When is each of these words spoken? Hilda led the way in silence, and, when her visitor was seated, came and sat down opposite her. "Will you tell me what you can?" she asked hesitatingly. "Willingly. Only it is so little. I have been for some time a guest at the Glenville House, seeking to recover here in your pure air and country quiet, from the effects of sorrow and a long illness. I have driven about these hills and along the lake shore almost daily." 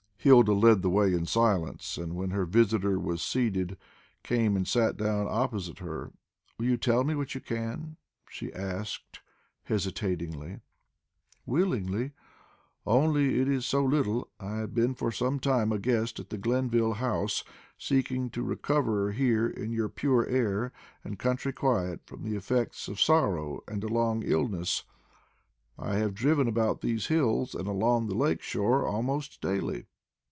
Hilda 0.23 0.53
led 0.53 0.83
the 0.83 0.89
way 0.91 1.15
in 1.15 1.25
silence, 1.25 1.97
and, 1.97 2.13
when 2.15 2.29
her 2.29 2.45
visitor 2.45 2.99
was 2.99 3.23
seated, 3.23 3.75
came 4.21 4.55
and 4.55 4.67
sat 4.67 4.95
down 4.95 5.25
opposite 5.27 5.79
her. 5.79 6.13
"Will 6.59 6.67
you 6.67 6.77
tell 6.77 7.03
me 7.03 7.15
what 7.15 7.33
you 7.33 7.41
can?" 7.41 7.97
she 8.29 8.53
asked 8.53 9.19
hesitatingly. 9.63 10.59
"Willingly. 11.47 12.11
Only 12.85 13.41
it 13.41 13.47
is 13.47 13.65
so 13.65 13.83
little. 13.83 14.29
I 14.39 14.57
have 14.57 14.75
been 14.75 14.93
for 14.93 15.11
some 15.11 15.39
time 15.39 15.71
a 15.71 15.79
guest 15.79 16.19
at 16.19 16.29
the 16.29 16.37
Glenville 16.37 16.93
House, 16.93 17.43
seeking 17.79 18.29
to 18.29 18.43
recover 18.43 19.13
here 19.13 19.47
in 19.47 19.71
your 19.71 19.89
pure 19.89 20.27
air 20.27 20.71
and 21.03 21.17
country 21.17 21.51
quiet, 21.51 22.01
from 22.05 22.21
the 22.21 22.35
effects 22.35 22.87
of 22.87 23.01
sorrow 23.01 23.63
and 23.67 23.83
a 23.83 23.87
long 23.87 24.21
illness. 24.21 24.83
I 25.79 25.95
have 25.95 26.13
driven 26.13 26.47
about 26.47 26.81
these 26.81 27.07
hills 27.07 27.55
and 27.55 27.67
along 27.67 28.05
the 28.05 28.13
lake 28.13 28.43
shore 28.43 28.85
almost 28.85 29.41
daily." 29.41 29.87